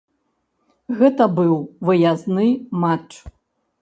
[1.01, 1.53] Гэта быў
[1.91, 2.47] выязны
[2.85, 3.11] матч.